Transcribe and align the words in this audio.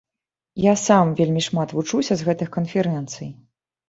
Я 0.63 0.71
сам 0.83 1.11
вельмі 1.19 1.43
шмат 1.47 1.75
вучуся 1.79 2.17
з 2.21 2.29
гэтых 2.31 2.49
канферэнцый. 2.57 3.29